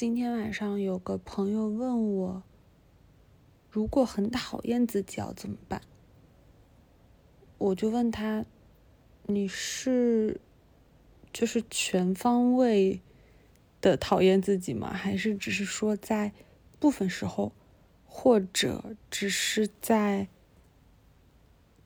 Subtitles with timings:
[0.00, 2.44] 今天晚上有个朋友问我，
[3.68, 5.82] 如果很讨厌自己要怎么办？
[7.58, 8.44] 我就问他，
[9.26, 10.40] 你是
[11.32, 13.00] 就是全方位
[13.80, 14.92] 的讨厌自己吗？
[14.92, 16.32] 还是只是说在
[16.78, 17.50] 部分时候，
[18.06, 20.28] 或者只是在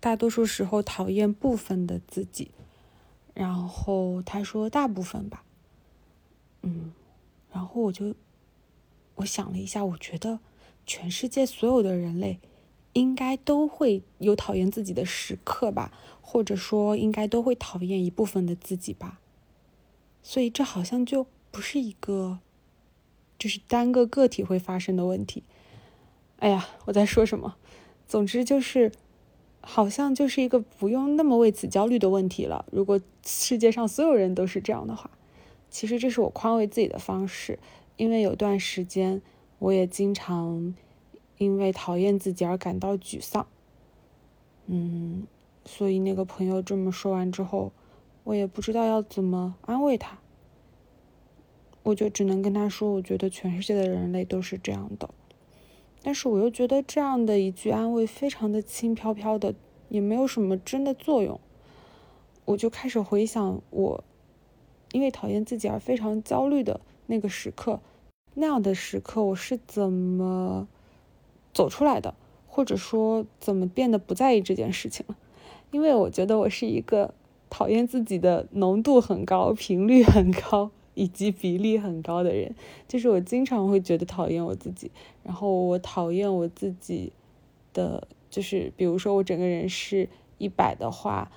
[0.00, 2.50] 大多数时候讨厌部分的自己？
[3.32, 5.42] 然后他说大部分吧，
[6.60, 6.92] 嗯。
[7.52, 8.14] 然后我就，
[9.16, 10.40] 我想了一下，我觉得
[10.86, 12.40] 全世界所有的人类
[12.94, 15.92] 应该都会有讨厌自己的时刻吧，
[16.22, 19.20] 或者说应该都会讨厌一部分的自己吧。
[20.22, 22.38] 所以这好像就不是一个，
[23.38, 25.42] 就是单个个体会发生的问题。
[26.38, 27.56] 哎呀，我在说什么？
[28.08, 28.92] 总之就是，
[29.60, 32.64] 好像就是一个不用那么为此焦虑的问题了。
[32.72, 35.10] 如果世界上所有人都是这样的话。
[35.72, 37.58] 其实这是我宽慰自己的方式，
[37.96, 39.22] 因为有段时间
[39.58, 40.74] 我也经常
[41.38, 43.46] 因为讨厌自己而感到沮丧。
[44.66, 45.26] 嗯，
[45.64, 47.72] 所以那个朋友这么说完之后，
[48.24, 50.18] 我也不知道要怎么安慰他，
[51.84, 55.08] 我就只能跟他说，我觉得全世界的人类都是这样的。
[56.02, 59.54] 但是我又觉得这样的一句安慰非常的轻飘飘的，
[59.88, 61.40] 也没有什么真的作用。
[62.44, 64.04] 我就开始回想我。
[64.92, 67.80] 因为讨厌自己而非常焦虑的那个时刻，
[68.34, 70.68] 那样的时刻我是怎么
[71.52, 72.14] 走出来的，
[72.46, 75.16] 或者说怎么变得不在意这件事情了？
[75.70, 77.14] 因为我觉得我是一个
[77.48, 82.54] 讨厌自己的浓度很高、频率很高以及比例很高的人，
[82.86, 84.90] 就是我经常会觉得讨厌我自己，
[85.22, 87.12] 然后我讨厌我自己
[87.72, 91.32] 的，就是比如说我整个人是一百的话。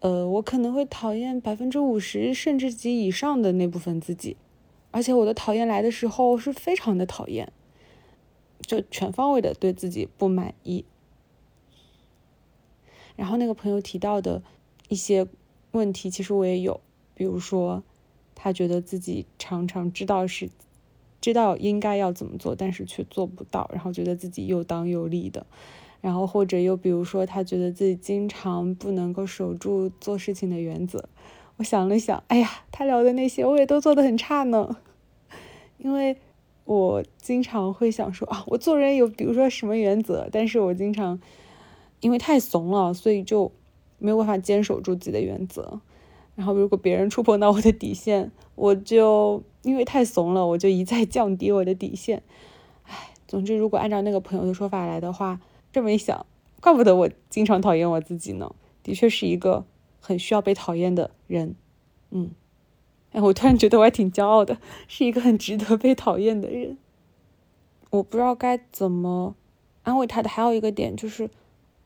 [0.00, 4.36] 呃，我可能会讨厌百分之五十甚至及以上的那部分自己，
[4.90, 7.50] 而且我的讨厌来的时候是非常的讨厌，
[8.60, 10.84] 就全方位的对自己不满意。
[13.16, 14.42] 然后那个朋友提到的
[14.88, 15.26] 一些
[15.72, 16.80] 问题，其实我也有，
[17.14, 17.82] 比如说
[18.34, 20.50] 他觉得自己常常知道是
[21.22, 25.46] 知道应该要怎么做，但是却做不到，然后觉得自己又当又立的。
[26.00, 31.08] 然后或者又比如说，他觉得自己经常不能够守住做事情的原则。
[31.56, 34.76] 我想了想，哎呀，他聊的那些我也都做得很差呢。
[35.78, 36.16] 因为
[36.64, 41.18] 我经常会想说啊，我做人有比如说什么原则，但是我经常
[42.00, 43.50] 因为太怂了，所以就
[43.98, 45.80] 没有办法坚守住自己的原则。
[46.34, 52.22] 然后如果别人触碰到我的底线，我就因为太怂了，我就一再降低我的底线。
[52.84, 55.40] 唉，总之如果按照那个朋友的说法来的话。
[55.76, 56.24] 这么一想，
[56.62, 58.50] 怪不得我经常讨厌我自己呢。
[58.82, 59.66] 的确是一个
[60.00, 61.54] 很需要被讨厌的人，
[62.10, 62.30] 嗯，
[63.12, 64.56] 哎，我突然觉得我还挺骄傲的，
[64.88, 66.78] 是一个很值得被讨厌的人。
[67.90, 69.34] 我不知道该怎么
[69.82, 70.30] 安慰他的。
[70.30, 71.28] 还有一个点就是，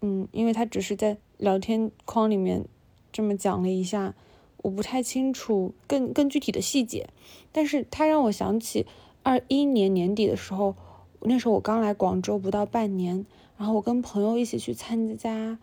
[0.03, 2.65] 嗯，因为他只是在聊天框里面
[3.11, 4.15] 这么讲了一下，
[4.59, 7.09] 我不太清楚更更具体的细节。
[7.51, 8.87] 但是他让我想起
[9.25, 10.77] 二一年年底的时候，
[11.23, 13.27] 那时候我刚来广州不到半年。
[13.61, 15.59] 然后我跟朋友一起去参加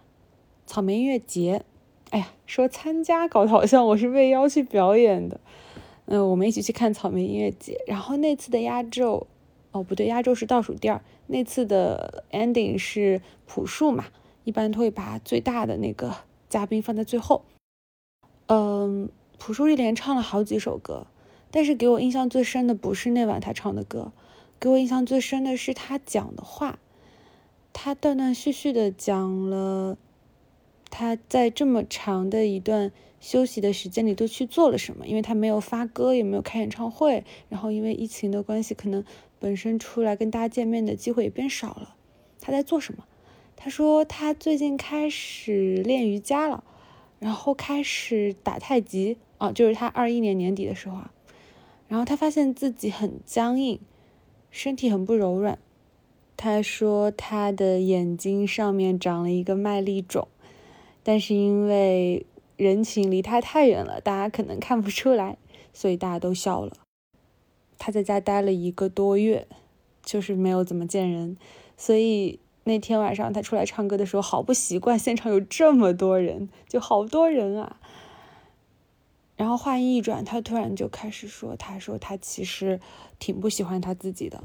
[0.68, 1.64] 草莓音乐节，
[2.12, 5.40] 哎呀，说参加搞得好像我是被邀去表演的。
[6.06, 7.82] 嗯，我们一起去看草莓音乐节。
[7.88, 9.26] 然后那次的压轴，
[9.72, 11.02] 哦不对，压轴是倒数第二。
[11.26, 14.06] 那次的 ending 是朴树嘛，
[14.44, 17.46] 一般都会把最大的那个嘉宾放在最后。
[18.46, 19.10] 嗯，
[19.40, 21.08] 朴树一连唱了好几首歌，
[21.50, 24.12] 但是给我印象最深的不是那晚他唱的歌，
[24.60, 26.78] 给我印象最深的是他讲的话。
[27.80, 30.00] 他断断续续的讲了
[30.90, 39.06] 他在这么长的一段休息的时间里都去做了什么，因为他没有发歌，也没有开演唱会，然后因为疫情的关系，可能
[39.38, 41.96] 本身出来跟大家见面的机会也变少了。
[42.42, 43.06] 他在做什么？
[43.56, 46.64] 他说他最近开始练瑜伽了，
[47.20, 51.14] 然后开始打太极啊，就是他二一年年底的时候啊，
[51.88, 53.80] 然后他发现自己很僵硬，
[54.50, 55.60] 身体很不柔软。
[56.38, 60.28] 他说他的眼睛上面长了一个麦粒肿，
[61.02, 65.38] 但是因为人群离他太远了，大家可能看不出来，
[65.74, 66.78] 所以大家都笑了。
[67.80, 69.48] 他在家待了一个多月，
[70.04, 71.38] 就是没有怎么见人，
[71.76, 77.78] 所以那天晚上他出来唱歌的时候，好不习惯，现场有这么多人，就好多人啊。
[79.36, 82.80] 然后话音一转，他突然就开始说：“他说他其实
[83.18, 84.44] 挺不喜欢他自己的。”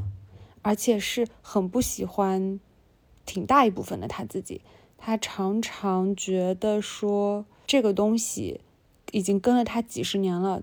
[0.63, 2.59] 而且是很不喜欢，
[3.27, 4.63] 挺大一部分的他自己，
[4.97, 8.61] 他常常觉得说这个东西
[9.11, 10.63] 已经跟了他几十年了，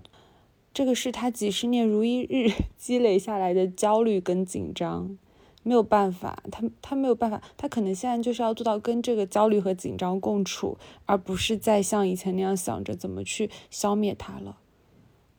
[0.74, 5.18] 这个是他几十年如一日 积累下来的焦虑跟紧张，
[5.62, 14.58] 没有办法，他他没有办法，他可能现在就是要做到跟这个焦虑和紧张共处，而不是再像以前那样想着怎么去消灭它了。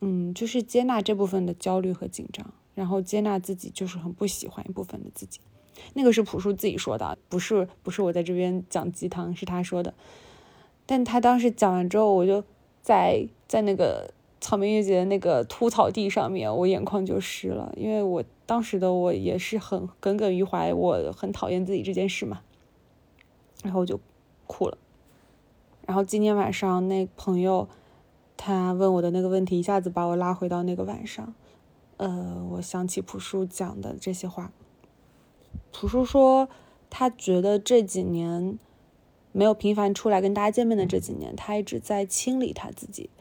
[0.01, 5.39] 嗯，就是接纳这部分的焦虑和紧张，然后接纳自己就是很不喜欢一部分的自己。
[5.93, 9.93] 那个是朴树自己说的，不是不是我在这边讲鸡汤，是他说的。
[10.87, 12.43] 但他当时讲完之后，我就
[12.81, 22.41] 在在那个草莓音乐节的那个秃草地上面，我眼眶就湿了，因为我当时的我也是很耿耿于怀，我很讨厌自己这件事嘛，
[23.63, 23.99] 然后我就
[24.47, 24.75] 哭了。
[25.85, 27.67] 然后今天晚上那朋友。
[28.43, 31.35] 他问我的那个问题，一下子把我拉回到那个晚上。
[32.01, 34.51] 呃，我想起朴树讲的这些话。
[35.71, 36.49] 朴树说，
[36.89, 38.57] 他觉得这几年
[39.31, 43.11] 没有频繁出来跟大家见面的这几年，他一直在清理他自己。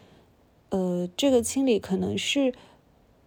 [0.71, 2.55] 呃，这个清理可能是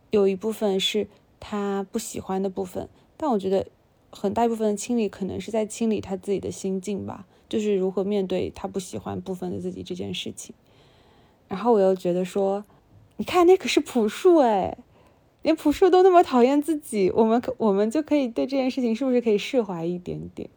[0.10, 1.08] 有一部分是
[1.40, 3.68] 他不喜欢的部分，但我觉得
[4.10, 10.56] 很大一部分的清理可能是在清理他自己的心境吧，就是如何面对他不喜欢部分的自己这件事情。
[11.48, 12.66] 然后我又觉得说，
[13.18, 14.76] 你看那可是朴树哎，
[15.44, 20.50] 连朴树都那么讨厌自己，我们可我们就可以对这件事情是不是可以释怀一点点？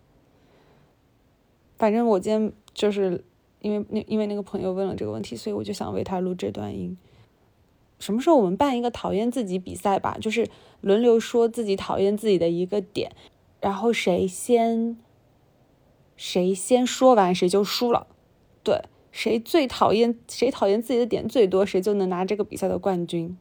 [1.76, 3.22] 反正我今天就是
[3.60, 6.96] 因为那因为那个朋友问了这个问题，所以我就想为他录这段音。
[7.98, 10.16] 什么时候我们办一个讨厌自己比赛吧？
[10.20, 10.48] 就是
[10.80, 13.12] 轮流说自己讨厌自己的一个点，
[13.60, 14.96] 然后谁先
[16.16, 18.06] 谁先说完谁就输了，
[18.62, 18.82] 对。
[19.12, 23.34] 谁最讨厌谁讨厌自己的点最多，谁就能拿这个比赛的冠军。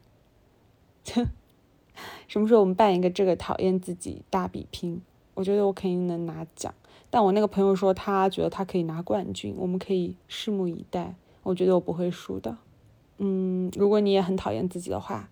[2.28, 5.00] 什么时候我们办一个这个讨厌自己大比拼？
[5.34, 6.74] 我觉得我肯定能拿奖。
[7.08, 11.14] 但我那个朋友说他觉得他可以拿冠军，我们可以拭目以待。
[11.42, 12.56] 我觉得我不会输的。
[13.18, 15.30] 嗯，如果你也很讨厌自己的话，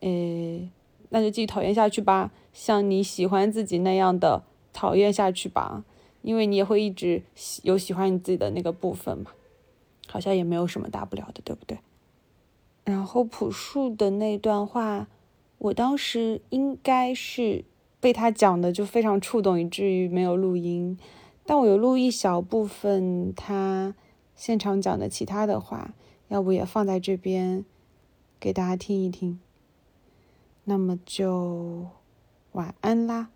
[0.00, 0.70] 诶，
[1.10, 5.84] 那就继续讨厌下去吧，像你喜欢自己那样的讨厌下去吧，
[6.22, 9.32] 因为你也会一直喜有喜欢你自己的那个部分嘛。
[10.06, 11.78] 好像也没有什么大不了的，对不对？
[12.84, 15.08] 然后朴树的那段话，
[15.58, 17.64] 我当时应该是
[17.98, 20.98] 被他讲的就非常触动，以至于没有录音。
[21.46, 23.94] 但我有录一小部分他
[24.34, 25.94] 现场讲的其他的话，
[26.28, 27.64] 要不也放在这边
[28.38, 29.40] 给大家听一听。
[30.64, 31.86] 那么就
[32.52, 33.28] 晚安啦。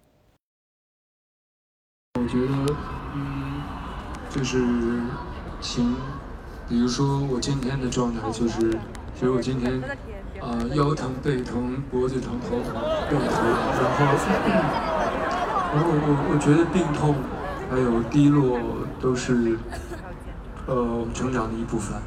[2.18, 2.76] 我觉得，
[3.14, 3.62] 嗯，
[4.30, 4.58] 就是
[5.60, 5.94] 行。
[6.68, 8.78] 比如说我今天的状态就是，
[9.18, 9.82] 其实我今天
[10.40, 12.72] 啊腰疼、背疼、脖子疼、头疼、
[13.10, 13.20] 背疼，
[13.74, 14.04] 然后，
[15.74, 17.16] 然后我我觉得病痛
[17.68, 18.60] 还有低落
[19.00, 19.58] 都是
[20.66, 22.00] 呃成长的一部分。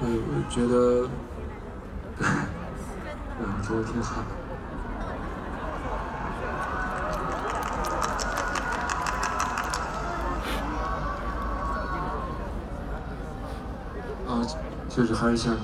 [0.00, 1.08] 对， 我觉得，
[3.38, 4.22] 嗯，做的挺好。
[14.88, 15.54] 就是还是想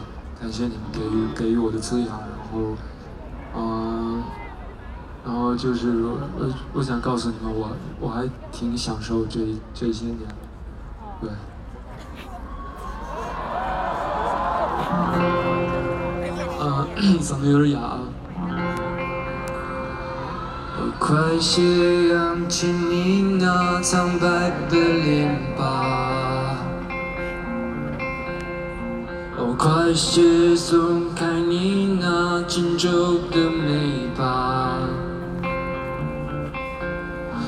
[0.42, 2.18] 感谢你们给予给予我的滋养，然
[2.52, 2.76] 后，
[3.54, 4.20] 嗯，
[5.24, 6.18] 然后就是我
[6.72, 9.38] 我想告诉你们，我我还挺享受这
[9.72, 10.18] 这些年，
[11.20, 11.30] 对。
[16.58, 16.88] 啊，
[17.22, 17.98] 嗓子有点哑。
[20.76, 26.11] 我快些扬起你那苍白的脸吧。
[29.62, 32.90] 快些松开你那紧皱
[33.30, 34.76] 的眉吧，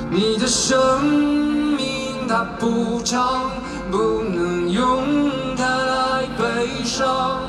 [0.08, 1.02] 你的生
[1.76, 3.50] 命它不长，
[3.90, 5.02] 不能用
[5.56, 7.40] 它来悲伤。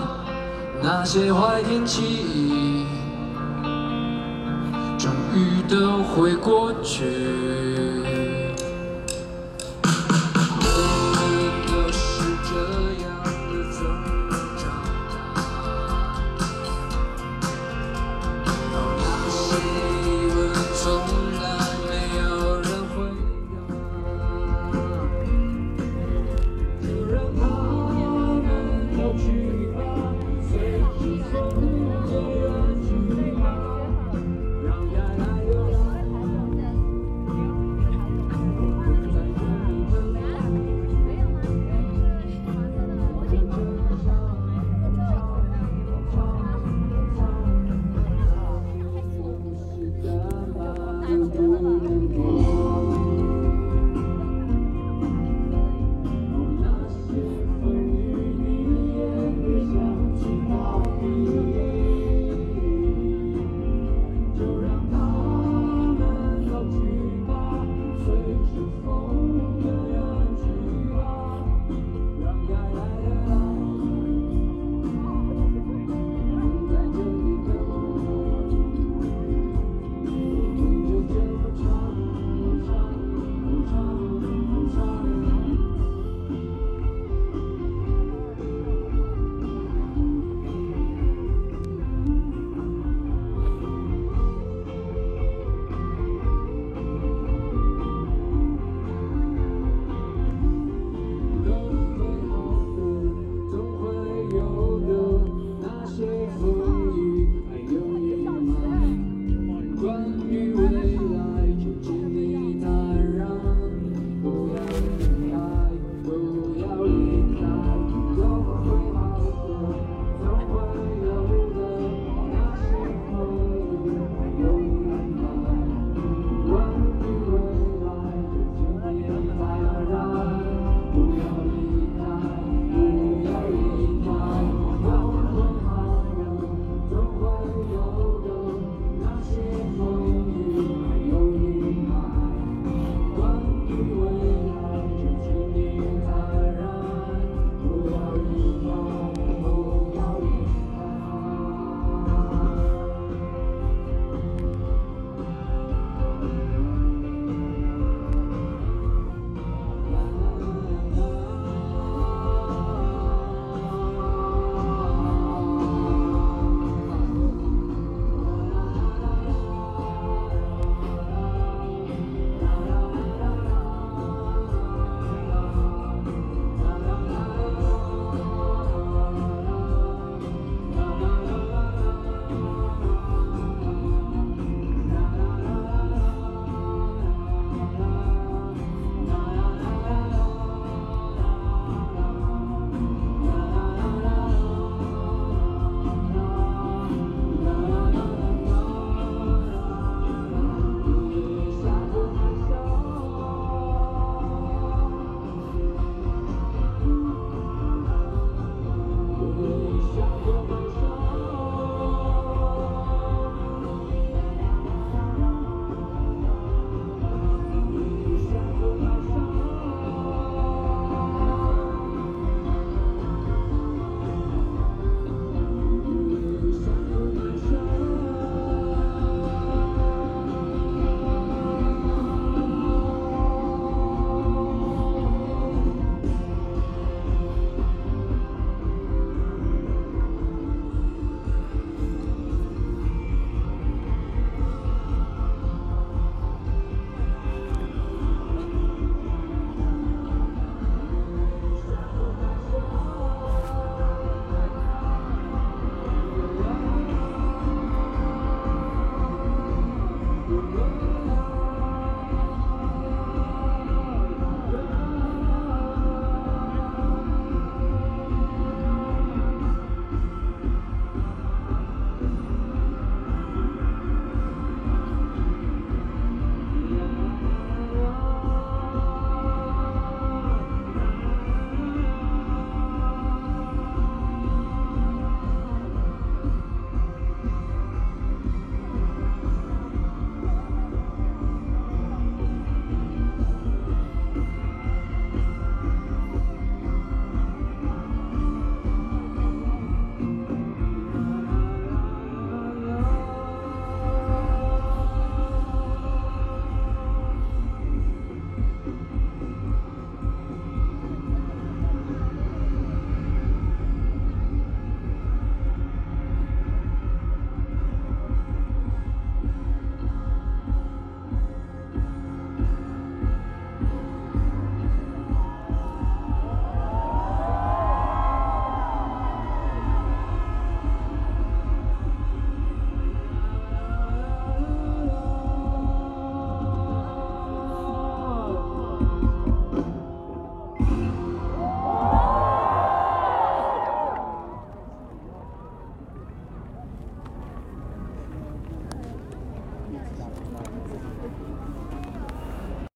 [0.81, 2.87] 那些坏天气，
[4.97, 7.64] 终于都会过去。
[51.17, 51.74] Thank you.